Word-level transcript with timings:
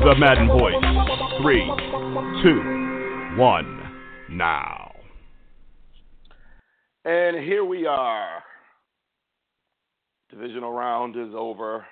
The 0.00 0.14
Madden 0.16 0.46
Voice. 0.46 0.74
Three, 1.42 1.66
two, 2.40 3.36
one, 3.36 3.82
now. 4.30 4.94
And 7.04 7.36
here 7.36 7.64
we 7.64 7.84
are. 7.84 8.44
Divisional 10.30 10.70
round 10.70 11.16
is 11.16 11.34
over, 11.34 11.84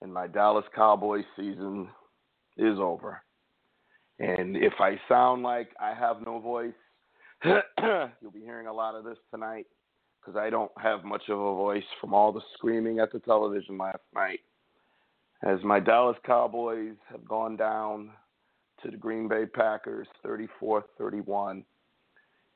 and 0.00 0.12
my 0.12 0.26
Dallas 0.26 0.64
Cowboys 0.74 1.26
season 1.36 1.88
is 2.56 2.78
over. 2.78 3.20
And 4.18 4.56
if 4.56 4.72
I 4.80 4.98
sound 5.06 5.42
like 5.42 5.68
I 5.78 5.92
have 5.92 6.24
no 6.24 6.40
voice, 6.40 6.72
you'll 7.44 8.30
be 8.32 8.40
hearing 8.40 8.68
a 8.68 8.72
lot 8.72 8.94
of 8.94 9.04
this 9.04 9.18
tonight 9.30 9.66
because 10.18 10.38
I 10.38 10.48
don't 10.48 10.72
have 10.78 11.04
much 11.04 11.24
of 11.28 11.38
a 11.38 11.54
voice 11.54 11.84
from 12.00 12.14
all 12.14 12.32
the 12.32 12.40
screaming 12.54 13.00
at 13.00 13.12
the 13.12 13.18
television 13.18 13.76
last 13.76 14.00
night. 14.14 14.40
As 15.42 15.62
my 15.62 15.80
Dallas 15.80 16.16
Cowboys 16.24 16.96
have 17.10 17.24
gone 17.26 17.56
down 17.56 18.10
to 18.82 18.90
the 18.90 18.96
Green 18.96 19.28
Bay 19.28 19.44
Packers 19.46 20.08
34 20.22 20.84
31 20.98 21.64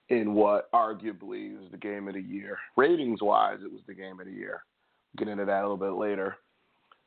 in 0.09 0.35
what 0.35 0.71
arguably 0.73 1.55
is 1.55 1.71
the 1.71 1.79
game 1.79 2.09
of 2.09 2.15
the 2.15 2.21
year. 2.21 2.59
Ratings 2.77 3.23
wise, 3.23 3.59
it 3.65 3.71
was 3.71 3.83
the 3.87 3.95
game 3.95 4.19
of 4.19 4.27
the 4.27 4.33
year. 4.33 4.63
We'll 5.15 5.25
Get 5.25 5.33
into 5.33 5.45
that 5.45 5.61
a 5.61 5.63
little 5.63 5.77
bit 5.77 5.99
later. 5.99 6.37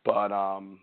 But 0.05 0.31
um, 0.31 0.79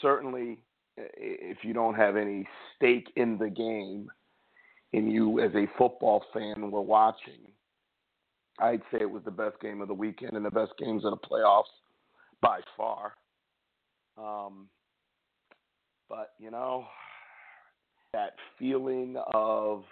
certainly, 0.00 0.58
if 0.96 1.58
you 1.62 1.72
don't 1.72 1.94
have 1.94 2.16
any 2.16 2.46
stake 2.76 3.10
in 3.16 3.38
the 3.38 3.50
game 3.50 4.08
and 4.92 5.12
you, 5.12 5.40
as 5.40 5.52
a 5.54 5.66
football 5.76 6.24
fan, 6.32 6.70
were 6.70 6.82
watching, 6.82 7.52
I'd 8.58 8.82
say 8.90 8.98
it 9.00 9.10
was 9.10 9.22
the 9.24 9.30
best 9.30 9.60
game 9.60 9.80
of 9.80 9.88
the 9.88 9.94
weekend 9.94 10.32
and 10.32 10.44
the 10.44 10.50
best 10.50 10.72
games 10.78 11.04
of 11.04 11.12
the 11.12 11.28
playoffs 11.28 11.64
by 12.40 12.60
far. 12.76 13.14
Um, 14.18 14.68
but, 16.08 16.32
you 16.38 16.50
know, 16.50 16.86
that 18.12 18.34
feeling 18.58 19.16
of 19.32 19.84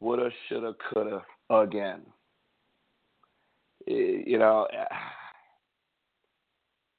woulda, 0.00 0.30
shoulda, 0.48 0.74
coulda 0.92 1.22
again. 1.50 2.02
It, 3.86 4.26
you 4.26 4.38
know, 4.38 4.66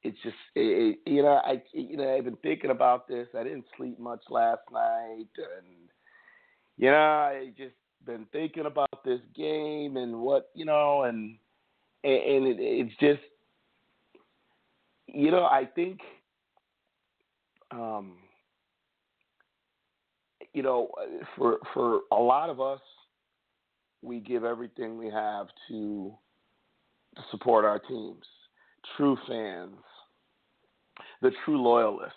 it's 0.03 0.17
just, 0.21 0.35
it, 0.55 0.99
you 1.07 1.23
know, 1.23 1.41
I, 1.43 1.61
you 1.73 1.97
know, 1.97 2.15
I've 2.15 2.25
been 2.25 2.37
thinking 2.37 2.69
about 2.69 3.07
this. 3.07 3.27
I 3.35 3.43
didn't 3.43 3.65
sleep 3.75 3.97
much 3.99 4.21
last 4.29 4.61
night, 4.71 5.25
and 5.37 5.89
you 6.77 6.91
know, 6.91 6.95
I 6.95 7.51
just 7.57 7.73
been 8.05 8.27
thinking 8.31 8.67
about 8.67 9.03
this 9.03 9.21
game 9.35 9.97
and 9.97 10.19
what, 10.19 10.49
you 10.53 10.65
know, 10.65 11.03
and 11.03 11.37
and 12.03 12.45
it, 12.45 12.57
it's 12.59 12.95
just, 12.99 13.23
you 15.15 15.31
know, 15.31 15.45
I 15.45 15.67
think, 15.73 15.99
um, 17.71 18.17
you 20.53 20.61
know, 20.61 20.89
for 21.35 21.57
for 21.73 22.01
a 22.11 22.15
lot 22.15 22.49
of 22.49 22.59
us, 22.59 22.81
we 24.01 24.19
give 24.19 24.43
everything 24.43 24.97
we 24.97 25.09
have 25.09 25.47
to, 25.69 26.13
to 27.15 27.21
support 27.31 27.63
our 27.63 27.79
teams. 27.79 28.23
True 28.97 29.17
fans, 29.27 29.77
the 31.21 31.31
true 31.43 31.61
loyalists, 31.61 32.13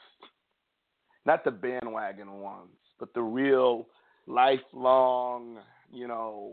not 1.25 1.45
the 1.45 1.51
bandwagon 1.51 2.41
ones, 2.41 2.77
but 2.99 3.15
the 3.15 3.23
real 3.23 3.87
lifelong, 4.27 5.59
you 5.93 6.09
know, 6.09 6.53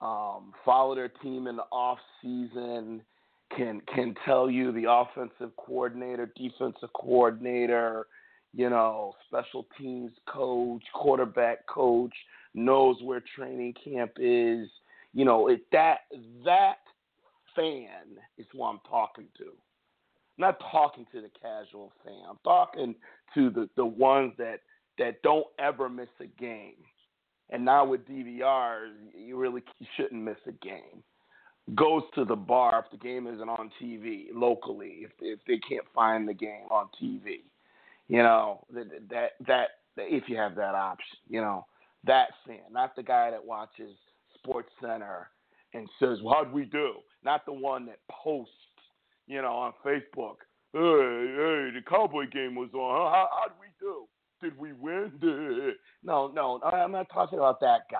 um, 0.00 0.52
follow 0.64 0.94
their 0.94 1.08
team 1.08 1.48
in 1.48 1.56
the 1.56 1.64
off 1.70 1.98
season, 2.22 3.02
can 3.56 3.80
can 3.94 4.14
tell 4.24 4.50
you 4.50 4.72
the 4.72 4.90
offensive 4.90 5.54
coordinator, 5.56 6.32
defensive 6.36 6.92
coordinator, 6.94 8.06
you 8.54 8.68
know, 8.70 9.14
special 9.26 9.66
teams 9.78 10.12
coach, 10.26 10.82
quarterback 10.94 11.66
coach 11.66 12.12
knows 12.54 12.96
where 13.02 13.22
training 13.36 13.74
camp 13.84 14.12
is. 14.18 14.68
You 15.14 15.24
know, 15.24 15.48
it 15.48 15.62
that 15.72 16.00
that 16.44 16.78
fan 17.54 18.18
is 18.38 18.46
who 18.52 18.64
I'm 18.64 18.80
talking 18.88 19.28
to. 19.38 19.44
I'm 19.44 20.38
not 20.38 20.60
talking 20.70 21.06
to 21.12 21.20
the 21.20 21.30
casual 21.40 21.92
fan. 22.04 22.22
I'm 22.28 22.38
talking 22.44 22.94
to 23.34 23.50
the 23.50 23.68
the 23.76 23.86
ones 23.86 24.32
that 24.38 24.60
that 24.98 25.22
don't 25.22 25.46
ever 25.58 25.88
miss 25.88 26.08
a 26.20 26.26
game. 26.26 26.76
And 27.50 27.64
now 27.64 27.84
with 27.84 28.06
DVR, 28.06 28.88
you 29.14 29.36
really 29.36 29.62
shouldn't 29.96 30.22
miss 30.22 30.38
a 30.46 30.52
game. 30.52 31.02
Goes 31.76 32.02
to 32.16 32.24
the 32.24 32.36
bar 32.36 32.84
if 32.84 32.90
the 32.90 33.02
game 33.02 33.28
isn't 33.28 33.48
on 33.48 33.70
TV 33.80 34.26
locally, 34.34 35.04
if 35.04 35.12
if 35.20 35.38
they 35.46 35.58
can't 35.58 35.86
find 35.94 36.28
the 36.28 36.34
game 36.34 36.66
on 36.70 36.88
TV. 37.00 37.40
You 38.08 38.18
know 38.18 38.66
that 38.74 38.86
that 39.08 39.30
that 39.46 39.68
if 39.96 40.24
you 40.28 40.36
have 40.36 40.56
that 40.56 40.74
option, 40.74 41.18
you 41.28 41.40
know 41.40 41.66
that 42.04 42.30
fan, 42.46 42.58
not 42.70 42.96
the 42.96 43.02
guy 43.02 43.30
that 43.30 43.44
watches 43.44 43.94
Sports 44.38 44.70
Center 44.80 45.28
and 45.72 45.88
says, 46.00 46.18
well, 46.22 46.34
"How'd 46.34 46.52
we 46.52 46.64
do?" 46.64 46.94
Not 47.24 47.46
the 47.46 47.52
one 47.52 47.86
that 47.86 48.00
posts, 48.10 48.52
you 49.28 49.40
know, 49.40 49.54
on 49.54 49.72
Facebook, 49.84 50.38
"Hey, 50.72 50.80
hey, 50.80 51.70
the 51.74 51.82
Cowboy 51.88 52.26
game 52.28 52.56
was 52.56 52.70
on. 52.74 53.12
How 53.12 53.28
how'd 53.30 53.52
we 53.60 53.68
do? 53.78 54.08
Did 54.42 54.58
we 54.58 54.72
win?" 54.72 55.12
No, 56.04 56.26
no, 56.26 56.60
I'm 56.64 56.90
not 56.90 57.08
talking 57.10 57.38
about 57.38 57.60
that 57.60 57.82
guy. 57.88 57.98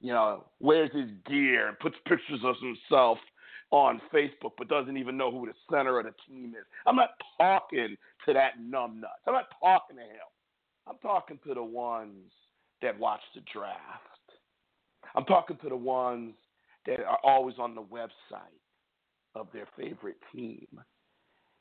You 0.00 0.12
know, 0.12 0.44
wears 0.60 0.90
his 0.94 1.10
gear 1.26 1.68
and 1.68 1.78
puts 1.78 1.96
pictures 2.06 2.40
of 2.44 2.56
himself 2.62 3.18
on 3.70 4.00
Facebook, 4.12 4.52
but 4.58 4.68
doesn't 4.68 4.96
even 4.96 5.16
know 5.16 5.30
who 5.30 5.46
the 5.46 5.52
center 5.70 5.98
of 5.98 6.06
the 6.06 6.14
team 6.26 6.54
is. 6.58 6.64
I'm 6.86 6.96
not 6.96 7.10
talking 7.38 7.96
to 8.26 8.32
that 8.32 8.52
numbnut. 8.60 9.20
I'm 9.26 9.34
not 9.34 9.46
talking 9.62 9.96
to 9.96 10.02
him. 10.02 10.28
I'm 10.86 10.96
talking 11.02 11.38
to 11.46 11.54
the 11.54 11.62
ones 11.62 12.32
that 12.82 12.98
watch 12.98 13.20
the 13.34 13.42
draft. 13.52 13.78
I'm 15.14 15.24
talking 15.24 15.58
to 15.62 15.68
the 15.68 15.76
ones 15.76 16.34
that 16.86 17.00
are 17.00 17.18
always 17.22 17.56
on 17.58 17.74
the 17.74 17.82
website 17.82 18.60
of 19.34 19.48
their 19.52 19.68
favorite 19.76 20.16
team. 20.34 20.66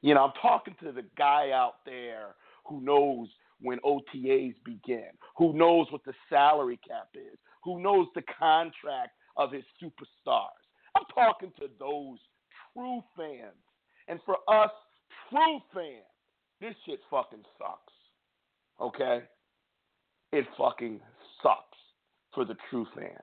You 0.01 0.13
know, 0.13 0.25
I'm 0.25 0.33
talking 0.41 0.75
to 0.83 0.91
the 0.91 1.03
guy 1.17 1.51
out 1.53 1.75
there 1.85 2.35
who 2.65 2.81
knows 2.81 3.27
when 3.61 3.79
OTAs 3.79 4.55
begin, 4.63 5.09
who 5.37 5.53
knows 5.53 5.87
what 5.91 6.05
the 6.05 6.13
salary 6.29 6.79
cap 6.87 7.09
is, 7.13 7.37
who 7.63 7.81
knows 7.81 8.07
the 8.15 8.23
contract 8.37 9.11
of 9.37 9.51
his 9.51 9.63
superstars. 9.81 10.49
I'm 10.95 11.05
talking 11.13 11.51
to 11.59 11.67
those 11.79 12.17
true 12.73 13.01
fans. 13.15 13.55
And 14.07 14.19
for 14.25 14.37
us, 14.47 14.71
true 15.29 15.59
fans, 15.73 16.05
this 16.61 16.73
shit 16.85 16.99
fucking 17.09 17.43
sucks. 17.57 17.93
Okay? 18.81 19.23
It 20.31 20.45
fucking 20.57 20.99
sucks 21.41 21.77
for 22.33 22.45
the 22.45 22.55
true 22.69 22.85
fans. 22.95 23.13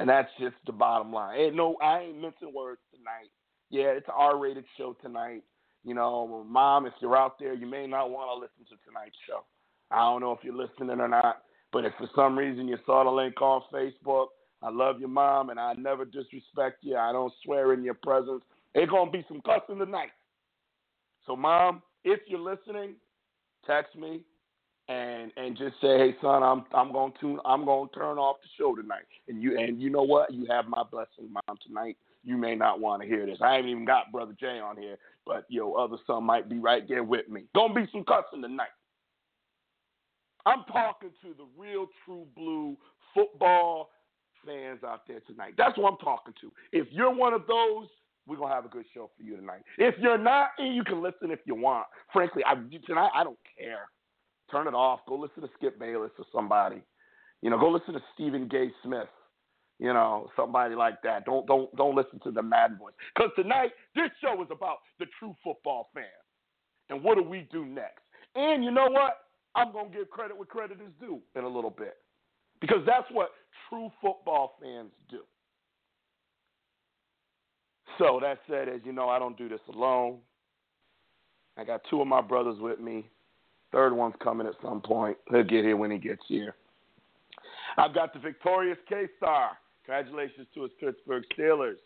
And 0.00 0.08
that's 0.08 0.30
just 0.40 0.56
the 0.66 0.72
bottom 0.72 1.12
line. 1.12 1.40
And 1.40 1.56
no, 1.56 1.76
I 1.82 2.00
ain't 2.00 2.20
mincing 2.20 2.52
words 2.54 2.80
tonight. 2.90 3.30
Yeah, 3.70 3.92
it's 3.96 4.08
an 4.08 4.14
R-rated 4.16 4.64
show 4.76 4.96
tonight. 5.02 5.42
You 5.84 5.94
know, 5.94 6.44
mom, 6.48 6.86
if 6.86 6.94
you're 7.00 7.16
out 7.16 7.38
there, 7.38 7.54
you 7.54 7.66
may 7.66 7.86
not 7.86 8.10
want 8.10 8.30
to 8.30 8.34
listen 8.34 8.64
to 8.70 8.84
tonight's 8.84 9.16
show. 9.28 9.44
I 9.90 9.98
don't 9.98 10.20
know 10.20 10.32
if 10.32 10.38
you're 10.42 10.56
listening 10.56 11.00
or 11.00 11.08
not, 11.08 11.42
but 11.74 11.84
if 11.84 11.92
for 11.98 12.08
some 12.14 12.38
reason 12.38 12.68
you 12.68 12.78
saw 12.86 13.02
the 13.02 13.10
link 13.10 13.42
on 13.42 13.60
Facebook, 13.72 14.28
I 14.62 14.70
love 14.70 15.00
your 15.00 15.08
mom, 15.08 15.50
and 15.50 15.58
I 15.58 15.74
never 15.74 16.04
disrespect 16.04 16.78
you. 16.82 16.96
I 16.96 17.12
don't 17.12 17.32
swear 17.44 17.74
in 17.74 17.82
your 17.82 17.94
presence. 17.94 18.42
There's 18.74 18.88
gonna 18.88 19.10
be 19.10 19.24
some 19.26 19.42
cussing 19.42 19.78
tonight. 19.78 20.12
So, 21.26 21.34
mom, 21.34 21.82
if 22.04 22.20
you're 22.28 22.38
listening, 22.38 22.94
text 23.66 23.96
me 23.96 24.20
and 24.88 25.32
and 25.36 25.58
just 25.58 25.74
say, 25.80 25.98
hey 25.98 26.14
son, 26.22 26.44
I'm 26.44 26.64
I'm 26.72 26.92
going 26.92 27.12
to 27.20 27.40
I'm 27.44 27.64
to 27.64 27.88
turn 27.92 28.18
off 28.18 28.36
the 28.40 28.48
show 28.56 28.76
tonight. 28.76 29.04
And 29.26 29.42
you 29.42 29.58
and 29.58 29.82
you 29.82 29.90
know 29.90 30.02
what? 30.02 30.32
You 30.32 30.46
have 30.48 30.68
my 30.68 30.84
blessing, 30.84 31.32
mom, 31.32 31.58
tonight. 31.66 31.96
You 32.22 32.36
may 32.36 32.54
not 32.54 32.80
want 32.80 33.02
to 33.02 33.08
hear 33.08 33.26
this. 33.26 33.38
I 33.42 33.56
haven't 33.56 33.70
even 33.70 33.84
got 33.84 34.12
brother 34.12 34.34
Jay 34.38 34.60
on 34.60 34.76
here, 34.76 34.96
but 35.26 35.44
your 35.48 35.78
other 35.78 35.96
son 36.06 36.22
might 36.22 36.48
be 36.48 36.58
right 36.58 36.88
there 36.88 37.02
with 37.02 37.28
me. 37.28 37.44
Gonna 37.52 37.74
be 37.74 37.88
some 37.90 38.04
cussing 38.04 38.42
tonight. 38.42 38.68
I'm 40.46 40.64
talking 40.70 41.10
to 41.22 41.34
the 41.36 41.46
real, 41.56 41.86
true 42.04 42.26
blue 42.36 42.76
football 43.14 43.90
fans 44.46 44.80
out 44.84 45.02
there 45.08 45.20
tonight. 45.26 45.54
That's 45.56 45.76
what 45.78 45.92
I'm 45.92 45.98
talking 45.98 46.34
to. 46.40 46.52
If 46.72 46.88
you're 46.90 47.14
one 47.14 47.32
of 47.32 47.46
those, 47.46 47.88
we're 48.26 48.36
gonna 48.36 48.54
have 48.54 48.64
a 48.64 48.68
good 48.68 48.84
show 48.94 49.10
for 49.16 49.22
you 49.22 49.36
tonight. 49.36 49.62
If 49.78 49.94
you're 49.98 50.18
not, 50.18 50.50
you 50.58 50.84
can 50.84 51.02
listen 51.02 51.30
if 51.30 51.40
you 51.46 51.54
want. 51.54 51.86
Frankly, 52.12 52.42
I 52.46 52.54
tonight 52.86 53.10
I 53.14 53.24
don't 53.24 53.38
care. 53.58 53.88
Turn 54.50 54.66
it 54.66 54.74
off. 54.74 55.00
Go 55.08 55.16
listen 55.16 55.42
to 55.42 55.48
Skip 55.56 55.78
Bayless 55.78 56.10
or 56.18 56.24
somebody. 56.32 56.82
You 57.42 57.50
know, 57.50 57.58
go 57.58 57.70
listen 57.70 57.94
to 57.94 58.00
Stephen 58.14 58.48
Gay 58.48 58.70
Smith. 58.82 59.08
You 59.78 59.92
know, 59.92 60.30
somebody 60.36 60.74
like 60.74 61.02
that. 61.02 61.24
Don't 61.24 61.46
don't 61.46 61.74
don't 61.76 61.94
listen 61.94 62.20
to 62.24 62.30
the 62.30 62.42
Madden 62.42 62.78
voice. 62.78 62.94
Because 63.14 63.30
tonight 63.36 63.72
this 63.94 64.10
show 64.22 64.40
is 64.42 64.48
about 64.50 64.78
the 64.98 65.06
true 65.18 65.34
football 65.42 65.90
fan. 65.94 66.04
And 66.90 67.02
what 67.02 67.16
do 67.16 67.22
we 67.22 67.48
do 67.50 67.64
next? 67.64 68.00
And 68.34 68.64
you 68.64 68.70
know 68.70 68.88
what? 68.88 69.23
I'm 69.56 69.72
gonna 69.72 69.90
give 69.90 70.10
credit 70.10 70.36
where 70.36 70.46
credit 70.46 70.78
is 70.80 70.92
due 71.00 71.20
in 71.36 71.44
a 71.44 71.48
little 71.48 71.70
bit. 71.70 71.96
Because 72.60 72.84
that's 72.86 73.06
what 73.10 73.30
true 73.68 73.90
football 74.00 74.56
fans 74.60 74.90
do. 75.10 75.20
So 77.98 78.18
that 78.20 78.38
said, 78.48 78.68
as 78.68 78.80
you 78.84 78.92
know, 78.92 79.08
I 79.08 79.18
don't 79.18 79.38
do 79.38 79.48
this 79.48 79.60
alone. 79.72 80.18
I 81.56 81.64
got 81.64 81.82
two 81.88 82.00
of 82.00 82.08
my 82.08 82.20
brothers 82.20 82.56
with 82.58 82.80
me. 82.80 83.08
Third 83.70 83.92
one's 83.92 84.14
coming 84.22 84.46
at 84.46 84.54
some 84.62 84.80
point. 84.80 85.16
He'll 85.30 85.44
get 85.44 85.64
here 85.64 85.76
when 85.76 85.90
he 85.90 85.98
gets 85.98 86.22
here. 86.26 86.54
I've 87.76 87.94
got 87.94 88.12
the 88.12 88.20
victorious 88.20 88.78
K 88.88 89.06
Star. 89.16 89.50
Congratulations 89.84 90.46
to 90.54 90.62
his 90.62 90.72
Pittsburgh 90.80 91.24
Steelers. 91.36 91.76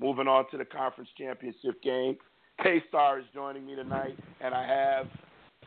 Moving 0.00 0.26
on 0.26 0.50
to 0.50 0.56
the 0.56 0.64
conference 0.64 1.10
championship 1.18 1.82
game. 1.82 2.16
K 2.62 2.82
Star 2.88 3.18
is 3.18 3.24
joining 3.34 3.66
me 3.66 3.74
tonight, 3.74 4.16
and 4.40 4.54
I 4.54 4.66
have 4.66 5.06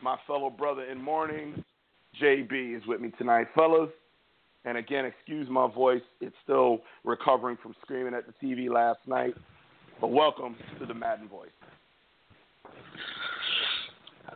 my 0.02 0.18
fellow 0.28 0.50
brother 0.50 0.84
in 0.84 1.02
mourning, 1.02 1.64
JB, 2.22 2.78
is 2.78 2.86
with 2.88 3.02
me 3.02 3.12
tonight. 3.18 3.48
Fellas, 3.56 3.90
and 4.66 4.78
again, 4.78 5.06
excuse 5.06 5.48
my 5.50 5.68
voice. 5.72 6.02
It's 6.22 6.36
still 6.44 6.80
recovering 7.04 7.58
from 7.62 7.76
screaming 7.82 8.14
at 8.14 8.24
the 8.28 8.34
TV 8.46 8.70
last 8.70 9.00
night. 9.08 9.36
But 10.02 10.08
welcome 10.12 10.56
to 10.80 10.86
the 10.86 10.94
Madden 10.94 11.28
Voice. 11.30 11.50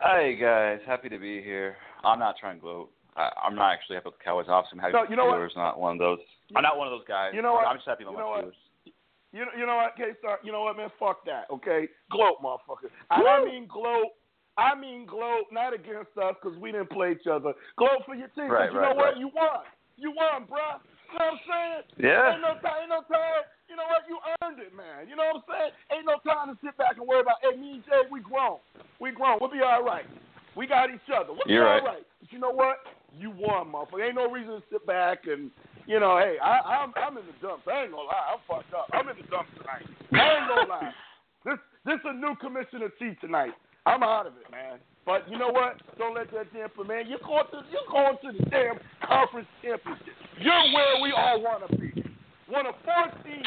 Hi 0.02 0.32
guys, 0.32 0.78
happy 0.86 1.10
to 1.10 1.18
be 1.18 1.42
here. 1.42 1.76
I'm 2.04 2.18
not 2.18 2.36
trying 2.40 2.56
to 2.56 2.60
gloat. 2.62 2.90
I, 3.16 3.28
I'm 3.44 3.54
not 3.54 3.72
actually 3.72 3.96
happy 3.96 4.06
with 4.06 4.18
the 4.18 4.24
Cowboys. 4.24 4.46
Obviously, 4.48 4.78
I'm 4.78 4.82
happy 4.82 5.04
No, 5.04 5.10
you 5.10 5.16
know 5.16 5.26
what? 5.26 5.38
Steelers. 5.38 5.56
Not 5.56 5.78
one 5.78 5.92
of 5.92 5.98
those. 5.98 6.18
I'm 6.56 6.62
not 6.62 6.78
one 6.78 6.86
of 6.86 6.92
those 6.92 7.06
guys. 7.06 7.32
You 7.34 7.42
know 7.42 7.52
what? 7.52 7.66
I'm 7.66 7.76
just 7.76 7.86
happy 7.86 8.04
with 8.04 8.12
You 8.12 8.18
my 8.18 8.22
know 8.22 8.30
what? 8.30 8.44
Steelers. 8.46 8.92
You 9.32 9.40
know, 9.44 9.50
you 9.58 9.66
know 9.66 9.76
what, 9.76 9.96
K 9.96 10.04
Star? 10.18 10.38
You 10.42 10.52
know 10.52 10.62
what, 10.62 10.76
man? 10.76 10.88
Fuck 10.98 11.24
that, 11.26 11.44
okay? 11.52 11.86
Gloat, 12.10 12.42
motherfucker. 12.42 12.90
I 13.10 13.44
mean 13.44 13.68
gloat. 13.70 14.16
I 14.60 14.76
mean 14.76 15.08
gloat, 15.08 15.48
not 15.48 15.72
against 15.72 16.12
us 16.20 16.36
because 16.36 16.52
we 16.60 16.68
didn't 16.70 16.92
play 16.92 17.16
each 17.16 17.24
other. 17.24 17.56
Gloat 17.80 18.04
for 18.04 18.12
your 18.14 18.28
team. 18.36 18.52
Right, 18.52 18.68
you 18.68 18.76
right, 18.76 18.92
know 18.92 18.94
what? 18.94 19.16
right. 19.16 19.16
You 19.16 19.32
won. 19.32 19.64
You 19.96 20.12
won, 20.12 20.44
bruh. 20.44 20.84
You 21.08 21.16
know 21.16 21.24
what 21.24 21.32
I'm 21.32 21.40
saying? 21.48 21.82
Yeah. 21.96 22.36
Ain't 22.36 22.44
no 22.44 22.60
time. 22.60 22.84
Ain't 22.84 22.92
no 22.92 23.00
time. 23.08 23.48
You 23.72 23.80
know 23.80 23.88
what? 23.88 24.04
You 24.04 24.20
earned 24.44 24.60
it, 24.60 24.76
man. 24.76 25.08
You 25.08 25.16
know 25.16 25.32
what 25.32 25.42
I'm 25.42 25.48
saying? 25.48 25.72
Ain't 25.96 26.06
no 26.06 26.20
time 26.28 26.52
to 26.52 26.56
sit 26.60 26.76
back 26.76 27.00
and 27.00 27.08
worry 27.08 27.24
about. 27.24 27.40
Hey, 27.40 27.56
me 27.56 27.80
and 27.80 27.84
Jay, 27.88 28.04
we 28.12 28.20
grown. 28.20 28.60
We 29.00 29.16
grown. 29.16 29.40
We'll 29.40 29.50
be 29.50 29.64
all 29.64 29.80
right. 29.80 30.04
We 30.52 30.68
got 30.68 30.92
each 30.92 31.08
other. 31.08 31.32
We'll 31.32 31.48
You're 31.48 31.64
be 31.64 31.72
right. 31.72 31.80
all 31.80 31.96
right. 31.96 32.04
But 32.20 32.28
you 32.28 32.38
know 32.38 32.52
what? 32.52 32.84
You 33.16 33.32
won, 33.32 33.72
motherfucker. 33.72 34.04
Ain't 34.04 34.20
no 34.20 34.28
reason 34.28 34.60
to 34.60 34.62
sit 34.70 34.84
back 34.84 35.24
and. 35.24 35.50
You 35.88 35.98
know, 35.98 36.22
hey, 36.22 36.36
I, 36.38 36.84
I'm 36.84 36.92
I'm 36.94 37.18
in 37.18 37.26
the 37.26 37.34
dumps. 37.42 37.66
I 37.66 37.82
ain't 37.82 37.90
gonna 37.90 38.06
lie, 38.06 38.26
I'm 38.30 38.38
fucked 38.46 38.70
up. 38.74 38.86
I'm 38.92 39.08
in 39.08 39.16
the 39.16 39.26
dumps 39.26 39.50
tonight. 39.58 39.82
I 40.14 40.38
ain't 40.38 40.46
gonna 40.46 40.68
lie. 40.68 40.92
This 41.42 41.56
this 41.86 41.98
a 42.04 42.12
new 42.12 42.36
commissioner 42.36 42.92
T 42.98 43.16
tonight. 43.18 43.56
I'm 43.86 44.02
out 44.02 44.26
of 44.26 44.34
it, 44.34 44.50
man. 44.50 44.78
But 45.06 45.28
you 45.30 45.38
know 45.38 45.48
what? 45.48 45.80
Don't 45.98 46.14
let 46.14 46.30
that 46.32 46.52
damn 46.52 46.68
for 46.70 46.84
man. 46.84 47.06
You're 47.08 47.18
going 47.18 47.44
to 47.50 47.62
you're 47.70 47.90
going 47.90 48.16
to 48.22 48.38
the 48.38 48.50
damn 48.50 48.78
conference 49.06 49.48
championship. 49.62 50.14
You're 50.38 50.72
where 50.72 51.02
we 51.02 51.12
all 51.16 51.42
want 51.42 51.68
to 51.68 51.76
be. 51.76 52.04
One 52.48 52.66
of 52.66 52.74
four 52.84 53.10
teams 53.24 53.46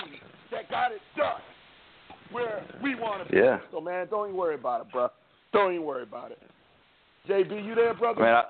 that 0.51 0.69
got 0.69 0.91
it 0.91 1.01
done. 1.15 1.41
Where 2.31 2.65
we 2.81 2.95
want 2.95 3.25
to 3.25 3.31
be. 3.31 3.37
Yeah. 3.37 3.59
So 3.71 3.79
man, 3.79 4.07
don't 4.09 4.29
even 4.29 4.37
worry 4.37 4.55
about 4.55 4.81
it, 4.81 4.91
bro. 4.91 5.09
Don't 5.51 5.73
even 5.73 5.85
worry 5.85 6.03
about 6.03 6.31
it. 6.31 6.39
JB, 7.29 7.65
you 7.65 7.75
there, 7.75 7.93
brother? 7.93 8.21
Man, 8.21 8.33
I, 8.33 8.43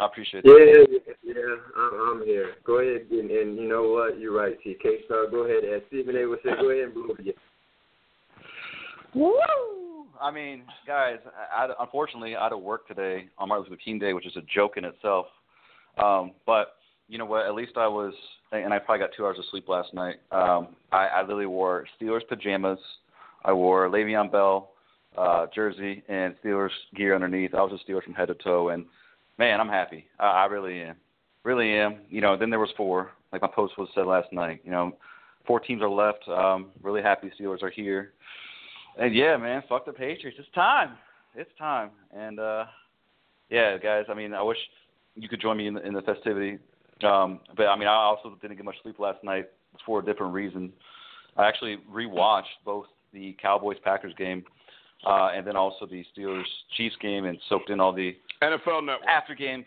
I 0.00 0.06
appreciate 0.06 0.42
that. 0.42 0.86
Yeah, 0.90 1.12
yeah, 1.22 1.34
I'm, 1.76 2.20
I'm 2.20 2.26
here. 2.26 2.54
Go 2.64 2.80
ahead, 2.80 3.06
and, 3.10 3.30
and 3.30 3.56
you 3.56 3.68
know 3.68 3.90
what? 3.90 4.18
You're 4.18 4.36
right, 4.36 4.56
TK 4.66 5.04
Star. 5.04 5.28
Go 5.30 5.44
ahead, 5.44 5.64
as 5.64 5.82
Stephen 5.88 6.16
A. 6.16 6.26
would 6.26 6.40
say, 6.42 6.50
go 6.60 6.70
ahead 6.70 6.84
and 6.84 6.94
blow 6.94 7.14
it. 7.18 7.36
Woo! 9.14 9.77
I 10.20 10.30
mean, 10.30 10.62
guys, 10.86 11.18
I, 11.54 11.66
I, 11.66 11.74
unfortunately, 11.80 12.34
out 12.34 12.52
of 12.52 12.60
work 12.60 12.86
today 12.88 13.28
on 13.38 13.48
Martin 13.48 13.66
Luther 13.70 13.80
King 13.82 13.98
Day, 13.98 14.12
which 14.12 14.26
is 14.26 14.36
a 14.36 14.42
joke 14.54 14.76
in 14.76 14.84
itself. 14.84 15.26
Um, 16.02 16.32
but 16.46 16.74
you 17.08 17.18
know 17.18 17.24
what? 17.24 17.46
At 17.46 17.54
least 17.54 17.72
I 17.76 17.88
was, 17.88 18.12
and 18.52 18.72
I 18.72 18.78
probably 18.78 19.04
got 19.04 19.10
two 19.16 19.24
hours 19.24 19.38
of 19.38 19.44
sleep 19.50 19.68
last 19.68 19.94
night. 19.94 20.16
Um, 20.30 20.68
I, 20.92 21.06
I 21.06 21.20
literally 21.22 21.46
wore 21.46 21.86
Steelers 22.00 22.26
pajamas. 22.28 22.78
I 23.44 23.52
wore 23.52 23.88
Le'Veon 23.88 24.30
Bell 24.30 24.72
uh, 25.16 25.46
jersey 25.54 26.02
and 26.08 26.34
Steelers 26.44 26.70
gear 26.94 27.14
underneath. 27.14 27.54
I 27.54 27.62
was 27.62 27.72
a 27.72 27.90
Steelers 27.90 28.04
from 28.04 28.14
head 28.14 28.28
to 28.28 28.34
toe, 28.34 28.68
and 28.70 28.84
man, 29.38 29.60
I'm 29.60 29.68
happy. 29.68 30.06
I, 30.18 30.26
I 30.26 30.44
really 30.46 30.80
am, 30.82 30.96
really 31.44 31.72
am. 31.72 32.00
You 32.08 32.20
know, 32.20 32.36
then 32.36 32.50
there 32.50 32.58
was 32.58 32.70
four, 32.76 33.12
like 33.32 33.42
my 33.42 33.48
post 33.48 33.78
was 33.78 33.88
said 33.94 34.06
last 34.06 34.32
night. 34.32 34.60
You 34.64 34.70
know, 34.70 34.96
four 35.46 35.60
teams 35.60 35.82
are 35.82 35.88
left. 35.88 36.28
Um, 36.28 36.70
really 36.82 37.02
happy 37.02 37.32
Steelers 37.40 37.62
are 37.62 37.70
here. 37.70 38.12
And 38.98 39.14
yeah, 39.14 39.36
man, 39.36 39.62
fuck 39.68 39.86
the 39.86 39.92
Patriots. 39.92 40.38
It's 40.38 40.48
time. 40.54 40.96
It's 41.34 41.50
time. 41.58 41.90
And 42.14 42.38
uh 42.40 42.64
yeah, 43.50 43.78
guys, 43.78 44.04
I 44.08 44.14
mean, 44.14 44.34
I 44.34 44.42
wish 44.42 44.58
you 45.14 45.28
could 45.28 45.40
join 45.40 45.56
me 45.56 45.66
in 45.68 45.74
the, 45.74 45.86
in 45.86 45.94
the 45.94 46.02
festivity. 46.02 46.58
Um 47.04 47.40
but 47.56 47.66
I 47.66 47.76
mean, 47.78 47.88
I 47.88 47.94
also 47.94 48.36
didn't 48.42 48.56
get 48.56 48.64
much 48.64 48.76
sleep 48.82 48.98
last 48.98 49.22
night 49.22 49.48
for 49.86 50.00
a 50.00 50.04
different 50.04 50.32
reason. 50.32 50.72
I 51.36 51.46
actually 51.46 51.78
rewatched 51.90 52.58
both 52.64 52.86
the 53.12 53.36
Cowboys 53.40 53.76
Packers 53.84 54.14
game 54.18 54.44
uh 55.06 55.28
and 55.34 55.46
then 55.46 55.56
also 55.56 55.86
the 55.86 56.04
Steelers 56.16 56.42
Chiefs 56.76 56.96
game 57.00 57.24
and 57.24 57.38
soaked 57.48 57.70
in 57.70 57.80
all 57.80 57.92
the 57.92 58.16
NFL 58.42 58.84
Network. 58.84 59.08
after 59.08 59.34
game. 59.34 59.64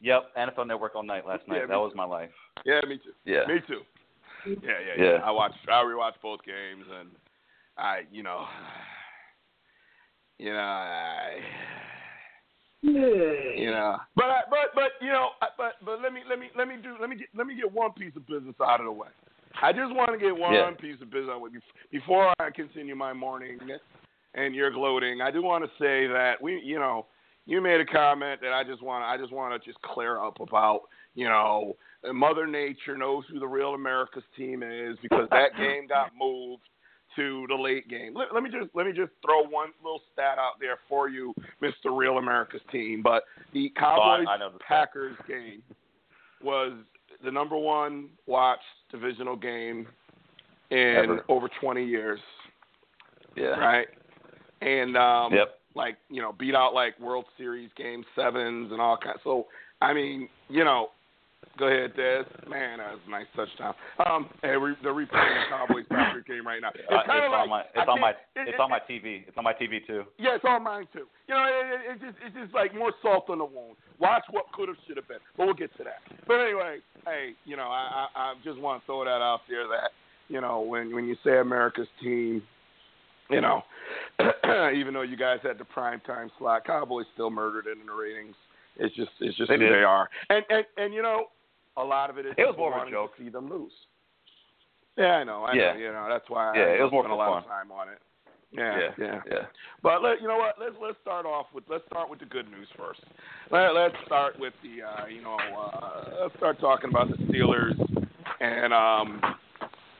Yep, 0.00 0.36
NFL 0.36 0.66
Network 0.68 0.94
all 0.94 1.02
night 1.02 1.26
last 1.26 1.46
night. 1.48 1.58
Yeah, 1.60 1.66
that 1.66 1.76
was 1.76 1.92
my 1.94 2.04
life. 2.04 2.30
Yeah, 2.64 2.80
me 2.88 2.98
too. 2.98 3.12
Yeah. 3.24 3.46
Me 3.48 3.60
too. 3.66 3.80
Yeah, 4.46 4.54
yeah, 4.62 4.94
yeah. 4.96 5.04
Yeah. 5.04 5.18
I 5.24 5.30
watched. 5.32 5.56
I 5.66 5.82
rewatched 5.82 6.22
both 6.22 6.40
games, 6.44 6.84
and 7.00 7.08
I, 7.78 8.00
you 8.10 8.22
know, 8.22 8.44
you 10.38 10.52
know, 10.52 10.58
I, 10.58 11.38
you 12.82 13.70
know, 13.70 13.96
but 14.14 14.26
I, 14.26 14.40
but 14.50 14.74
but 14.74 14.92
you 15.00 15.08
know, 15.08 15.30
I- 15.42 15.48
but 15.56 15.72
but 15.84 16.00
let 16.02 16.12
me 16.12 16.20
let 16.28 16.38
me 16.38 16.48
let 16.56 16.68
me 16.68 16.76
do 16.82 16.96
let 17.00 17.10
me 17.10 17.16
get 17.16 17.28
let 17.36 17.46
me 17.46 17.54
get 17.54 17.72
one 17.72 17.92
piece 17.92 18.12
of 18.16 18.26
business 18.26 18.54
out 18.60 18.80
of 18.80 18.86
the 18.86 18.92
way. 18.92 19.08
I 19.60 19.72
just 19.72 19.92
want 19.94 20.12
to 20.12 20.18
get 20.18 20.36
one 20.36 20.54
Yeah. 20.54 20.70
piece 20.80 21.00
of 21.02 21.10
business 21.10 21.30
out 21.32 21.40
with 21.40 21.52
you 21.52 21.60
before 21.90 22.32
I 22.38 22.50
continue 22.50 22.94
my 22.94 23.12
morning 23.12 23.58
and 24.34 24.54
your 24.54 24.70
gloating. 24.70 25.20
I 25.20 25.32
do 25.32 25.42
want 25.42 25.64
to 25.64 25.70
say 25.82 26.06
that 26.06 26.34
we, 26.40 26.60
you 26.62 26.78
know, 26.78 27.06
you 27.46 27.60
made 27.60 27.80
a 27.80 27.84
comment 27.84 28.40
that 28.42 28.52
I 28.52 28.62
just 28.62 28.82
want 28.82 29.04
I 29.04 29.16
just 29.16 29.32
want 29.32 29.60
to 29.60 29.68
just 29.68 29.80
clear 29.82 30.22
up 30.22 30.40
about. 30.40 30.82
You 31.14 31.28
know, 31.28 31.76
Mother 32.12 32.46
Nature 32.46 32.96
knows 32.96 33.24
who 33.32 33.40
the 33.40 33.48
real 33.48 33.74
America's 33.74 34.22
team 34.36 34.62
is 34.62 34.96
because 35.02 35.26
that 35.30 35.56
game 35.58 35.88
got 35.88 36.12
moved 36.16 36.62
to 37.18 37.46
the 37.48 37.54
late 37.54 37.88
game. 37.88 38.14
Let, 38.14 38.32
let 38.32 38.42
me 38.42 38.50
just 38.50 38.70
let 38.74 38.86
me 38.86 38.92
just 38.92 39.12
throw 39.24 39.42
one 39.44 39.70
little 39.82 40.00
stat 40.12 40.38
out 40.38 40.54
there 40.60 40.78
for 40.88 41.08
you, 41.08 41.34
Mr. 41.62 41.96
Real 41.96 42.18
America's 42.18 42.60
team. 42.72 43.02
But 43.02 43.24
the 43.52 43.70
Cowboys 43.76 44.26
know 44.38 44.48
the 44.50 44.56
stat. 44.56 44.68
Packers 44.68 45.16
game 45.28 45.62
was 46.42 46.72
the 47.24 47.30
number 47.30 47.56
one 47.56 48.08
watched 48.26 48.62
divisional 48.90 49.36
game 49.36 49.86
in 50.70 50.96
Ever. 51.04 51.24
over 51.28 51.48
20 51.60 51.84
years, 51.84 52.20
Yeah. 53.36 53.58
right? 53.58 53.88
And 54.60 54.96
um, 54.96 55.32
Yep. 55.34 55.58
like 55.74 55.96
you 56.08 56.20
know, 56.22 56.32
beat 56.32 56.54
out 56.54 56.74
like 56.74 56.98
World 57.00 57.24
Series 57.36 57.70
game 57.76 58.04
sevens 58.14 58.72
and 58.72 58.80
all 58.80 58.96
kinds. 58.96 59.20
So 59.24 59.46
I 59.80 59.92
mean, 59.92 60.28
you 60.48 60.64
know, 60.64 60.90
go 61.58 61.66
ahead, 61.66 61.94
Des. 61.96 62.24
Man, 62.48 62.78
that 62.78 62.92
was 62.92 63.00
a 63.06 63.10
nice 63.10 63.26
touchdown. 63.34 63.74
Um, 64.06 64.28
hey, 64.42 64.56
re- 64.56 64.76
they're 64.82 64.94
replaying 64.94 65.34
the 65.34 65.44
Cowboys 65.50 65.84
Packers 65.90 66.24
game 66.26 66.46
right 66.46 66.60
now. 66.62 66.70
It's 66.74 66.84
Uh, 66.90 66.98
it's 67.00 67.08
like 67.08 67.22
on 67.22 67.48
my 67.50 67.60
it's 67.74 67.88
on 67.88 68.00
my 68.00 68.10
it's 68.36 68.50
it- 68.54 68.60
on 68.60 68.70
my 68.70 68.78
TV. 68.88 69.24
It's 69.26 69.36
on 69.36 69.44
my 69.44 69.52
TV 69.52 69.84
too. 69.86 70.04
yeah, 70.18 70.36
it's 70.36 70.44
on 70.44 70.62
mine 70.62 70.86
too. 70.92 71.06
You 71.28 71.34
know, 71.34 71.44
it, 71.44 71.66
it, 71.74 71.80
it's 71.92 72.00
just 72.02 72.16
it's 72.26 72.36
just 72.36 72.54
like 72.54 72.74
more 72.74 72.92
salt 73.02 73.28
on 73.30 73.38
the 73.38 73.44
wound. 73.44 73.76
Watch 73.98 74.22
what 74.30 74.44
could 74.52 74.68
have, 74.68 74.76
should 74.86 74.96
have 74.96 75.08
been. 75.08 75.18
But 75.36 75.46
we'll 75.46 75.54
get 75.54 75.76
to 75.78 75.84
that. 75.84 76.00
But 76.26 76.40
anyway, 76.40 76.78
hey, 77.04 77.32
you 77.44 77.56
know, 77.56 77.68
I 77.68 78.06
I, 78.14 78.20
I 78.20 78.34
just 78.44 78.58
want 78.60 78.82
to 78.82 78.86
throw 78.86 79.04
that 79.04 79.20
out 79.20 79.40
there 79.48 79.66
that 79.68 79.90
you 80.28 80.40
know 80.40 80.60
when 80.60 80.94
when 80.94 81.04
you 81.06 81.16
say 81.24 81.38
America's 81.38 81.88
team, 82.02 82.42
you 83.30 83.40
know, 83.40 83.62
even 84.74 84.94
though 84.94 85.02
you 85.02 85.16
guys 85.16 85.38
had 85.42 85.58
the 85.58 85.64
prime 85.64 86.00
time 86.06 86.30
slot, 86.38 86.64
Cowboys 86.64 87.06
still 87.14 87.30
murdered 87.30 87.66
it 87.66 87.78
in 87.78 87.86
the 87.86 87.92
ratings. 87.92 88.34
It's 88.76 88.94
just 88.94 89.10
it's 89.20 89.36
just 89.36 89.48
They 89.48 89.56
who 89.56 89.64
did. 89.64 89.72
they 89.72 89.82
are, 89.82 90.08
and 90.30 90.44
and 90.50 90.64
and 90.76 90.94
you 90.94 91.02
know, 91.02 91.26
a 91.78 91.84
lot 91.84 92.10
of 92.10 92.18
it 92.18 92.26
is 92.26 92.34
It 92.36 92.42
was 92.44 92.56
more 92.58 92.78
of 92.80 92.88
a 92.88 92.90
joke. 92.90 93.16
to 93.16 93.22
see 93.24 93.28
them 93.30 93.48
lose. 93.48 93.72
Yeah, 94.96 95.16
I 95.16 95.24
know. 95.24 95.44
I 95.44 95.54
Yeah. 95.54 95.72
know. 95.72 95.78
You 95.78 95.92
know, 95.92 96.06
that's 96.08 96.28
why 96.28 96.56
Yeah, 96.56 96.62
I 96.64 96.66
it 96.76 96.82
was 96.82 96.92
more 96.92 97.04
spent 97.04 97.12
a 97.12 97.16
for 97.16 97.24
lot 97.30 97.38
of 97.38 97.48
time 97.48 97.70
on 97.72 97.88
it. 97.88 97.98
Yeah, 98.50 98.78
yeah, 98.78 98.90
yeah. 98.98 99.20
yeah. 99.30 99.46
But 99.82 100.02
let, 100.02 100.22
you 100.22 100.26
know 100.26 100.38
what? 100.38 100.56
Let's 100.58 100.74
let's 100.80 100.96
start 101.02 101.26
off 101.26 101.46
with 101.52 101.64
let's 101.68 101.84
start 101.86 102.08
with 102.08 102.18
the 102.18 102.24
good 102.24 102.50
news 102.50 102.66
first. 102.78 103.00
Let, 103.50 103.74
let's 103.74 103.94
start 104.06 104.38
with 104.40 104.54
the 104.62 104.82
uh, 104.82 105.06
you 105.06 105.20
know 105.22 105.36
uh, 105.36 106.22
let's 106.22 106.34
start 106.36 106.58
talking 106.58 106.88
about 106.88 107.08
the 107.10 107.16
Steelers 107.24 107.78
and 108.40 108.72
um 108.72 109.20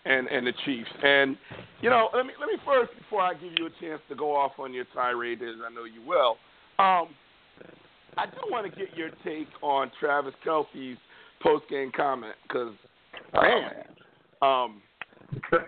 and 0.06 0.28
and 0.28 0.46
the 0.46 0.54
Chiefs. 0.64 0.88
And 1.02 1.36
you 1.82 1.90
know 1.90 2.08
let 2.14 2.24
me 2.24 2.32
let 2.40 2.48
me 2.48 2.56
first 2.64 2.90
before 2.98 3.20
I 3.20 3.34
give 3.34 3.52
you 3.58 3.66
a 3.66 3.80
chance 3.80 4.00
to 4.08 4.14
go 4.16 4.34
off 4.34 4.52
on 4.58 4.72
your 4.72 4.86
tirade, 4.94 5.42
as 5.42 5.56
I 5.64 5.68
know 5.72 5.84
you 5.84 6.00
will. 6.06 6.38
Um, 6.78 7.08
I 8.16 8.24
do 8.26 8.38
want 8.50 8.64
to 8.72 8.76
get 8.76 8.96
your 8.96 9.10
take 9.24 9.48
on 9.62 9.90
Travis 10.00 10.34
Kelce's 10.44 10.96
post 11.42 11.68
game 11.68 11.90
comment 11.94 12.34
because 12.42 12.74
Oh, 13.34 13.42
man, 13.42 13.72
um, 14.42 14.82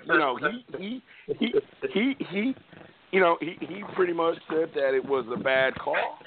you 0.06 0.18
know, 0.18 0.38
he 0.38 0.64
he 0.78 1.02
he 1.38 1.54
he 1.92 2.16
he 2.30 2.54
you 3.10 3.20
know, 3.20 3.36
he 3.40 3.56
he 3.60 3.82
pretty 3.94 4.12
much 4.12 4.36
said 4.48 4.70
that 4.74 4.94
it 4.94 5.04
was 5.04 5.26
a 5.32 5.38
bad 5.38 5.74
call. 5.74 6.18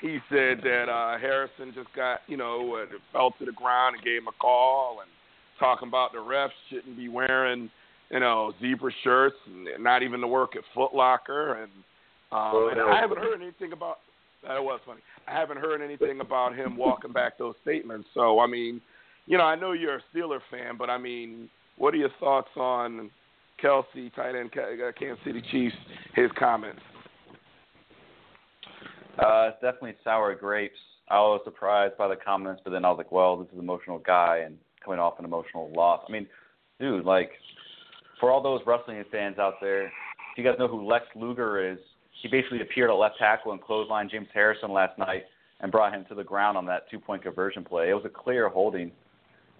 He 0.00 0.18
said 0.28 0.60
that 0.64 0.88
uh 0.88 1.18
Harrison 1.18 1.72
just 1.74 1.88
got, 1.94 2.20
you 2.26 2.36
know, 2.36 2.82
uh, 2.82 2.96
fell 3.12 3.32
to 3.38 3.44
the 3.44 3.52
ground 3.52 3.96
and 3.96 4.04
gave 4.04 4.18
him 4.22 4.28
a 4.28 4.40
call 4.40 5.00
and 5.00 5.10
talking 5.58 5.88
about 5.88 6.12
the 6.12 6.18
refs 6.18 6.50
shouldn't 6.68 6.96
be 6.96 7.08
wearing, 7.08 7.70
you 8.10 8.20
know, 8.20 8.52
zebra 8.60 8.90
shirts 9.04 9.36
and 9.46 9.82
not 9.82 10.02
even 10.02 10.20
to 10.20 10.26
work 10.26 10.56
at 10.56 10.62
Foot 10.74 10.94
Locker 10.94 11.62
and 11.62 11.72
um 12.32 12.52
Well, 12.52 12.68
and 12.68 12.80
I 12.80 13.00
haven't 13.00 13.18
heard 13.18 13.40
anything 13.40 13.72
about 13.72 13.98
that 14.48 14.62
was 14.62 14.80
funny. 14.86 15.00
I 15.26 15.32
haven't 15.32 15.58
heard 15.58 15.82
anything 15.82 16.20
about 16.20 16.54
him 16.54 16.76
walking 16.76 17.12
back 17.12 17.38
those 17.38 17.54
statements. 17.62 18.08
So 18.14 18.40
I 18.40 18.46
mean, 18.46 18.80
you 19.26 19.38
know, 19.38 19.44
I 19.44 19.56
know 19.56 19.72
you're 19.72 19.96
a 19.96 20.02
Steeler 20.14 20.40
fan, 20.50 20.76
but 20.78 20.90
I 20.90 20.98
mean, 20.98 21.48
what 21.78 21.94
are 21.94 21.98
your 21.98 22.10
thoughts 22.20 22.48
on 22.56 23.10
Kelce, 23.62 24.14
tight 24.14 24.34
end, 24.34 24.50
uh, 24.56 24.92
Kansas 24.98 25.22
City 25.24 25.42
Chiefs, 25.50 25.76
his 26.14 26.30
comments? 26.38 26.80
Uh, 29.18 29.48
it's 29.48 29.60
definitely 29.62 29.94
sour 30.04 30.34
grapes. 30.34 30.78
I 31.08 31.18
was 31.20 31.40
surprised 31.44 31.96
by 31.96 32.08
the 32.08 32.16
comments, 32.16 32.60
but 32.64 32.70
then 32.70 32.84
I 32.84 32.88
was 32.90 32.98
like, 32.98 33.12
well, 33.12 33.36
this 33.36 33.46
is 33.48 33.54
an 33.54 33.60
emotional 33.60 33.98
guy 33.98 34.42
and 34.44 34.58
coming 34.84 35.00
off 35.00 35.18
an 35.18 35.24
emotional 35.24 35.70
loss. 35.74 36.02
I 36.08 36.12
mean, 36.12 36.26
dude, 36.80 37.04
like, 37.04 37.30
for 38.20 38.30
all 38.30 38.42
those 38.42 38.60
wrestling 38.66 39.02
fans 39.10 39.38
out 39.38 39.54
there, 39.60 39.86
if 39.86 39.92
you 40.36 40.44
guys 40.44 40.56
know 40.58 40.68
who 40.68 40.86
Lex 40.86 41.06
Luger 41.14 41.72
is, 41.72 41.78
he 42.22 42.28
basically 42.28 42.60
appeared 42.60 42.90
at 42.90 42.94
left 42.94 43.18
tackle 43.18 43.52
and 43.52 43.60
clothesline 43.60 44.08
James 44.08 44.28
Harrison 44.32 44.72
last 44.72 44.98
night 44.98 45.24
and 45.60 45.72
brought 45.72 45.94
him 45.94 46.04
to 46.08 46.14
the 46.14 46.24
ground 46.24 46.56
on 46.56 46.66
that 46.66 46.90
two 46.90 46.98
point 46.98 47.22
conversion 47.22 47.64
play. 47.64 47.90
It 47.90 47.94
was 47.94 48.04
a 48.04 48.10
clear 48.10 48.48
holding. 48.48 48.90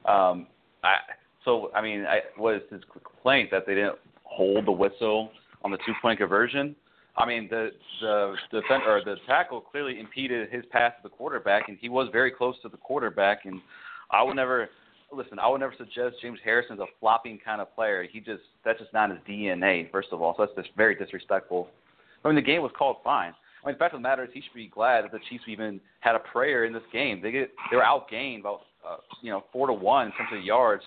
Um, 0.04 0.46
I, 0.82 0.96
so, 1.44 1.70
I 1.74 1.80
mean, 1.82 2.04
I, 2.06 2.20
was 2.38 2.60
his 2.70 2.82
complaint 2.92 3.50
that 3.50 3.66
they 3.66 3.74
didn't 3.74 3.98
hold 4.24 4.66
the 4.66 4.72
whistle 4.72 5.30
on 5.64 5.70
the 5.70 5.78
two 5.78 5.92
point 6.02 6.18
conversion? 6.18 6.76
I 7.16 7.26
mean, 7.26 7.48
the 7.48 7.70
the 8.02 8.34
defend 8.52 8.82
or 8.86 9.02
the 9.02 9.16
tackle 9.26 9.60
clearly 9.60 9.98
impeded 9.98 10.50
his 10.50 10.64
pass 10.70 10.92
to 10.98 11.08
the 11.08 11.08
quarterback, 11.08 11.68
and 11.68 11.78
he 11.80 11.88
was 11.88 12.08
very 12.12 12.30
close 12.30 12.56
to 12.62 12.68
the 12.68 12.76
quarterback. 12.76 13.46
And 13.46 13.60
I 14.10 14.22
would 14.22 14.36
never 14.36 14.68
listen. 15.10 15.38
I 15.38 15.48
would 15.48 15.60
never 15.60 15.74
suggest 15.78 16.16
James 16.20 16.38
Harrison's 16.44 16.80
a 16.80 16.86
flopping 17.00 17.38
kind 17.42 17.62
of 17.62 17.74
player. 17.74 18.06
He 18.10 18.20
just 18.20 18.42
that's 18.64 18.78
just 18.78 18.92
not 18.92 19.10
his 19.10 19.18
DNA. 19.26 19.90
First 19.90 20.08
of 20.12 20.20
all, 20.20 20.34
so 20.36 20.44
that's 20.44 20.66
just 20.66 20.76
very 20.76 20.94
disrespectful. 20.94 21.68
I 22.26 22.28
mean, 22.28 22.36
the 22.36 22.42
game 22.42 22.62
was 22.62 22.72
called 22.76 22.96
fine. 23.04 23.32
I 23.62 23.68
mean, 23.68 23.74
the 23.74 23.78
fact 23.78 23.94
of 23.94 24.00
the 24.00 24.02
matter 24.02 24.24
is, 24.24 24.30
he 24.32 24.40
should 24.40 24.54
be 24.54 24.68
glad 24.68 25.04
that 25.04 25.12
the 25.12 25.20
Chiefs 25.30 25.44
even 25.46 25.80
had 26.00 26.14
a 26.14 26.18
prayer 26.18 26.64
in 26.64 26.72
this 26.72 26.82
game. 26.92 27.20
They 27.22 27.30
get 27.30 27.50
they 27.70 27.76
were 27.76 27.82
outgained 27.82 28.40
about 28.40 28.62
uh, 28.86 28.96
you 29.22 29.30
know 29.30 29.44
four 29.52 29.66
to 29.66 29.72
one 29.72 30.06
in 30.06 30.12
terms 30.12 30.30
of 30.36 30.44
yards. 30.44 30.82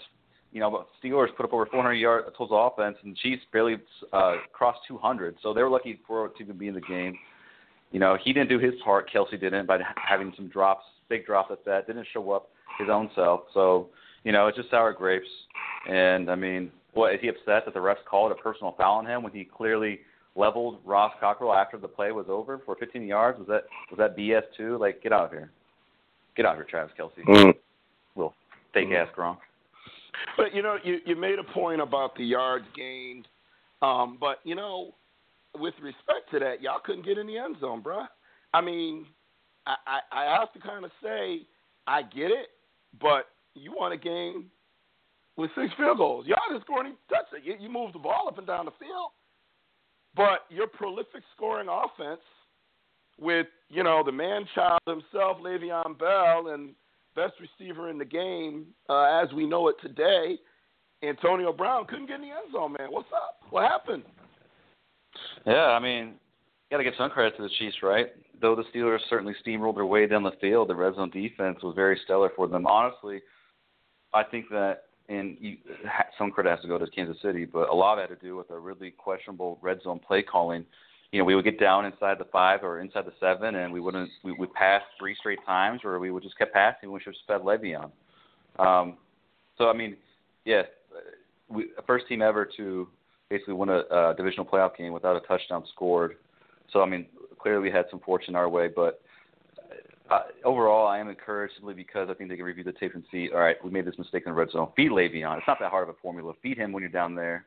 You 0.51 0.60
know, 0.60 0.72
but 0.72 0.88
Steelers 1.01 1.36
put 1.38 1.46
up 1.46 1.53
over 1.53 1.67
400 1.67 1.93
yards 1.93 2.27
total 2.36 2.67
offense, 2.67 2.98
and 3.03 3.13
the 3.13 3.17
Chiefs 3.17 3.43
barely 3.53 3.77
uh, 4.12 4.38
crossed 4.51 4.79
200. 4.88 5.36
So 5.43 5.53
they 5.53 5.62
were 5.62 5.69
lucky 5.69 6.00
for 6.08 6.27
to 6.27 6.43
even 6.43 6.58
be 6.58 6.67
in 6.67 6.74
the 6.74 6.81
game. 6.81 7.17
You 7.91 8.00
know, 8.00 8.17
he 8.24 8.34
didn't 8.34 8.50
do 8.50 8.58
his 8.58 8.74
part. 8.84 9.12
Kelce 9.12 9.39
didn't 9.39 9.67
by 9.67 9.77
having 9.96 10.34
some 10.36 10.48
drops, 10.50 10.84
big 11.08 11.25
drops 11.25 11.51
at 11.51 11.63
that. 11.65 11.86
Didn't 11.86 12.08
show 12.12 12.31
up 12.31 12.50
his 12.79 12.89
own 12.89 13.12
self. 13.15 13.41
So 13.53 13.89
you 14.24 14.31
know, 14.31 14.48
it's 14.48 14.58
just 14.58 14.69
sour 14.69 14.93
grapes. 14.93 15.27
And 15.88 16.29
I 16.29 16.36
mean, 16.36 16.72
what 16.93 17.13
is 17.13 17.22
he 17.22 17.27
upset 17.27 17.65
that 17.65 17.74
the 17.74 17.79
refs 17.79 18.03
called 18.10 18.31
a 18.31 18.36
personal 18.36 18.74
foul 18.77 18.98
on 18.98 19.05
him 19.05 19.24
when 19.24 19.31
he 19.31 19.46
clearly 19.46 20.00
leveled 20.36 20.79
Ross 20.86 21.13
Cockrell 21.19 21.53
after 21.53 21.77
the 21.77 21.88
play 21.88 22.12
was 22.12 22.25
over 22.29 22.62
for 22.65 22.75
15 22.75 23.03
yards? 23.03 23.39
Was 23.39 23.48
that 23.48 23.63
was 23.91 23.98
that 23.98 24.17
BS 24.17 24.43
too? 24.55 24.77
Like, 24.77 25.01
get 25.01 25.12
out 25.13 25.25
of 25.25 25.31
here, 25.31 25.51
get 26.36 26.45
out 26.45 26.53
of 26.53 26.57
here, 26.57 26.67
Travis 26.69 26.93
Kelce. 27.00 27.53
Little 28.15 28.33
fake 28.74 28.89
ass 28.91 29.07
Gronk. 29.17 29.38
But 30.38 30.53
you 30.53 30.62
know, 30.62 30.77
you 30.83 31.00
you 31.05 31.15
made 31.15 31.39
a 31.39 31.43
point 31.43 31.81
about 31.81 32.15
the 32.15 32.24
yards 32.24 32.65
gained, 32.75 33.27
um, 33.81 34.17
but 34.19 34.39
you 34.43 34.55
know, 34.55 34.93
with 35.55 35.74
respect 35.81 36.29
to 36.31 36.39
that, 36.39 36.62
y'all 36.62 36.79
couldn't 36.83 37.05
get 37.05 37.17
in 37.17 37.27
the 37.27 37.38
end 37.38 37.57
zone, 37.59 37.81
bruh. 37.81 38.07
I 38.53 38.62
mean, 38.62 39.05
I 39.65 39.75
I, 39.88 40.00
I 40.12 40.39
have 40.39 40.51
to 40.53 40.59
kind 40.59 40.86
of 40.86 40.91
say 41.01 41.41
I 41.88 42.01
get 42.03 42.31
it, 42.31 42.50
but 43.00 43.27
you 43.55 43.74
won 43.77 43.91
a 43.91 43.98
game 43.98 44.45
with 45.38 45.51
six 45.55 45.74
field 45.77 45.98
goals. 45.98 46.25
Y'all 46.27 46.38
didn't 46.50 46.63
score 46.63 46.81
any 46.81 46.95
touchdowns. 47.09 47.43
You, 47.43 47.55
you 47.59 47.69
moved 47.69 47.95
the 47.95 48.00
ball 48.00 48.27
up 48.27 48.38
and 48.38 48.45
down 48.45 48.65
the 48.65 48.71
field, 48.79 49.12
but 50.16 50.46
your 50.50 50.68
prolific 50.68 51.24
scoring 51.36 51.68
offense 51.70 52.22
with 53.20 53.48
you 53.70 53.84
know 53.84 54.04
the 54.06 54.12
man 54.12 54.46
child 54.56 54.80
himself, 54.88 55.38
Le'Veon 55.42 55.98
Bell, 55.98 56.54
and 56.54 56.72
best 57.16 57.34
receiver 57.39 57.89
in 57.89 57.98
the 57.98 58.06
game 58.06 58.68
uh, 58.89 59.22
as 59.22 59.32
we 59.34 59.46
know 59.46 59.68
it 59.68 59.75
today, 59.82 60.38
Antonio 61.04 61.51
Brown 61.54 61.86
couldn't 61.86 62.08
get 62.08 62.16
in 62.16 62.22
the 62.22 62.28
end 62.28 62.51
zone. 62.51 62.75
Man, 62.78 62.89
what's 62.92 63.10
up? 63.13 63.39
What 63.50 63.70
happened? 63.70 64.04
Yeah, 65.46 65.68
I 65.68 65.80
mean, 65.80 66.13
got 66.72 66.78
to 66.78 66.84
give 66.84 66.94
some 66.98 67.10
credit 67.10 67.36
to 67.38 67.44
the 67.44 67.50
Chiefs, 67.58 67.78
right? 67.82 68.08
Though 68.42 68.56
the 68.56 68.63
Steelers 68.74 69.00
certainly 69.10 69.34
steamrolled 69.46 69.75
their 69.75 69.86
way 69.86 70.08
down 70.08 70.24
the 70.24 70.32
field, 70.39 70.70
the 70.70 70.75
red 70.75 70.96
zone 70.96 71.10
defense 71.10 71.60
was 71.63 71.75
very 71.75 72.00
stellar 72.04 72.32
for 72.36 72.48
them. 72.48 72.66
Honestly, 72.68 73.22
I 74.13 74.24
think 74.24 74.46
that, 74.50 74.84
and 75.10 75.38
you, 75.42 75.58
some 76.18 76.32
credit 76.32 76.51
has 76.51 76.62
to 76.62 76.68
go 76.68 76.78
to 76.78 76.88
Kansas 76.88 77.18
City, 77.22 77.46
but 77.46 77.70
a 77.70 77.74
lot 77.74 77.98
had 77.98 78.10
to 78.10 78.16
do 78.16 78.38
with 78.38 78.50
a 78.51 78.60
really 78.60 78.92
questionable 78.92 79.58
red 79.62 79.82
zone 79.82 80.00
play 80.00 80.22
calling. 80.22 80.66
You 81.12 81.20
know, 81.20 81.25
we 81.25 81.36
would 81.36 81.44
get 81.44 81.60
down 81.60 81.86
inside 81.86 82.20
the 82.20 82.28
five 82.32 82.63
or 82.63 82.80
inside 82.80 83.06
the 83.06 83.13
seven, 83.20 83.56
and 83.56 83.74
we 83.74 83.80
wouldn't. 83.80 84.10
We 84.24 84.32
would 84.34 84.54
pass 84.54 84.84
three 85.00 85.16
straight 85.16 85.39
times, 85.46 85.82
or 85.84 86.00
we 86.00 86.12
would 86.12 86.22
just 86.22 86.38
kept 86.38 86.54
passing. 86.54 86.92
We 86.92 87.00
should 87.00 87.16
have 87.16 87.42
sped 87.42 87.42
Le'Veon. 87.42 87.92
Um, 88.60 88.98
so 89.58 89.70
I 89.70 89.74
mean, 89.74 89.98
yeah, 90.46 90.63
we 91.50 91.70
first 91.88 92.08
team 92.08 92.22
ever 92.22 92.48
to 92.58 92.88
basically 93.30 93.56
win 93.56 93.70
a, 93.70 93.80
a 93.92 94.13
divisional 94.16 94.46
playoff 94.46 94.78
game 94.78 94.94
without 94.94 95.16
a 95.16 95.22
touchdown 95.28 95.63
scored. 95.74 96.18
So 96.72 96.82
I 96.84 96.86
mean, 96.86 97.08
clearly 97.39 97.63
we 97.63 97.72
had 97.72 97.86
some 97.89 98.00
fortune 98.01 98.36
our 98.36 98.48
way, 98.48 98.68
but 98.68 99.01
uh, 100.10 100.22
overall, 100.44 100.88
I 100.88 101.00
am 101.00 101.10
encouraged 101.10 101.54
simply 101.56 101.74
because 101.74 102.10
I 102.10 102.13
think 102.13 102.30
they 102.30 102.36
can 102.36 102.46
review 102.46 102.63
the 102.63 102.72
tape 102.74 102.96
and 102.96 103.04
see. 103.12 103.30
All 103.34 103.39
right, 103.39 103.56
we 103.63 103.70
made 103.70 103.86
this 103.86 103.98
mistake 103.98 104.24
in 104.25 104.32
the 104.32 104.36
red 104.36 104.50
zone. 104.51 104.70
Feed 104.75 104.92
Le'Veon. 104.92 105.38
It's 105.38 105.48
not 105.48 105.58
that 105.60 105.70
hard 105.72 105.88
of 105.88 105.96
a 105.96 105.98
formula. 106.01 106.34
Feed 106.42 106.58
him 106.58 106.72
when 106.72 106.82
you're 106.82 106.92
down 106.92 107.16
there. 107.16 107.46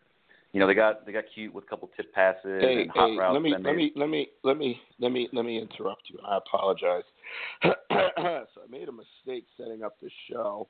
You 0.52 0.60
know, 0.60 0.66
they 0.66 0.74
got 0.74 1.06
they 1.06 1.12
got 1.12 1.24
cute 1.34 1.52
with 1.52 1.64
a 1.64 1.66
couple 1.66 1.90
tip 1.96 2.12
passes 2.12 2.60
Hey, 2.60 2.82
and 2.82 2.90
hot 2.90 3.08
hey, 3.08 3.16
routes. 3.16 3.32
let 3.32 3.42
me 3.42 3.50
let 3.52 3.74
me 3.74 3.92
let 3.96 4.08
me 4.08 4.28
let 4.44 4.58
me 4.58 4.80
let 5.00 5.10
me 5.10 5.28
let 5.32 5.44
me 5.44 5.58
interrupt 5.58 6.02
you. 6.08 6.18
I 6.26 6.36
apologize. 6.36 7.04
so 7.62 7.70
I 7.90 8.70
made 8.70 8.88
a 8.88 8.92
mistake 8.92 9.46
setting 9.56 9.82
up 9.82 9.96
this 10.02 10.12
show, 10.30 10.68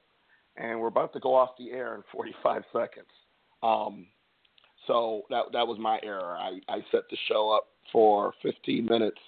and 0.56 0.80
we're 0.80 0.86
about 0.86 1.12
to 1.14 1.20
go 1.20 1.34
off 1.34 1.50
the 1.58 1.72
air 1.72 1.96
in 1.96 2.02
45 2.12 2.62
seconds. 2.72 3.06
Um, 3.64 4.06
so 4.86 5.22
that 5.30 5.46
that 5.52 5.66
was 5.66 5.78
my 5.80 5.98
error. 6.04 6.36
I 6.38 6.60
I 6.68 6.78
set 6.92 7.02
the 7.10 7.16
show 7.28 7.50
up 7.50 7.66
for 7.92 8.34
15 8.42 8.84
minutes. 8.84 9.18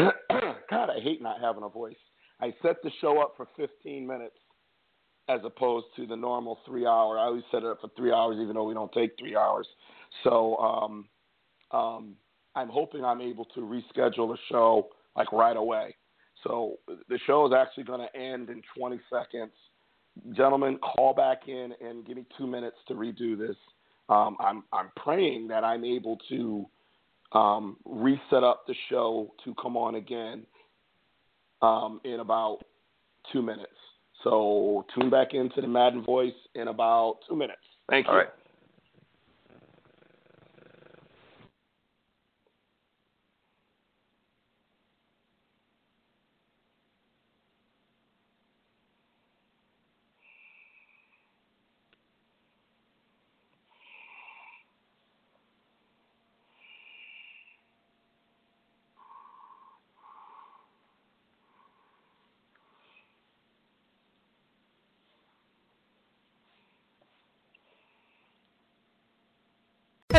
God, 0.70 0.90
I 0.90 1.00
hate 1.00 1.22
not 1.22 1.40
having 1.40 1.62
a 1.62 1.68
voice. 1.68 1.96
I 2.40 2.54
set 2.62 2.82
the 2.82 2.90
show 3.00 3.20
up 3.20 3.34
for 3.36 3.48
15 3.56 4.06
minutes 4.06 4.36
as 5.28 5.40
opposed 5.44 5.86
to 5.96 6.06
the 6.06 6.16
normal 6.16 6.58
three 6.66 6.86
hour. 6.86 7.18
I 7.18 7.24
always 7.24 7.44
set 7.50 7.62
it 7.62 7.66
up 7.66 7.80
for 7.80 7.90
three 7.96 8.12
hours, 8.12 8.38
even 8.40 8.54
though 8.54 8.64
we 8.64 8.74
don't 8.74 8.92
take 8.92 9.12
three 9.18 9.36
hours. 9.36 9.66
So 10.24 10.56
um, 10.56 11.08
um, 11.70 12.16
I'm 12.54 12.68
hoping 12.68 13.04
I'm 13.04 13.20
able 13.20 13.44
to 13.46 13.60
reschedule 13.60 14.28
the 14.28 14.38
show 14.50 14.88
like 15.16 15.32
right 15.32 15.56
away. 15.56 15.94
So 16.44 16.78
the 16.86 17.18
show 17.26 17.46
is 17.46 17.52
actually 17.52 17.84
going 17.84 18.00
to 18.00 18.18
end 18.18 18.48
in 18.48 18.62
20 18.76 18.98
seconds. 19.12 19.52
Gentlemen, 20.34 20.78
call 20.78 21.14
back 21.14 21.48
in 21.48 21.72
and 21.80 22.04
give 22.06 22.16
me 22.16 22.24
two 22.36 22.46
minutes 22.46 22.76
to 22.88 22.94
redo 22.94 23.38
this. 23.38 23.56
Um, 24.08 24.36
I'm 24.40 24.64
I'm 24.72 24.90
praying 24.96 25.48
that 25.48 25.62
I'm 25.62 25.84
able 25.84 26.18
to 26.30 26.66
um, 27.32 27.76
reset 27.84 28.42
up 28.44 28.66
the 28.66 28.74
show 28.88 29.32
to 29.44 29.54
come 29.60 29.76
on 29.76 29.96
again 29.96 30.44
um, 31.62 32.00
in 32.04 32.20
about 32.20 32.58
two 33.32 33.42
minutes. 33.42 33.72
So 34.24 34.84
tune 34.94 35.10
back 35.10 35.32
into 35.32 35.60
the 35.60 35.68
Madden 35.68 36.04
voice 36.04 36.34
in 36.54 36.68
about 36.68 37.18
two 37.28 37.36
minutes. 37.36 37.60
Thank 37.88 38.06
you. 38.06 38.12
All 38.12 38.18
right. 38.18 38.28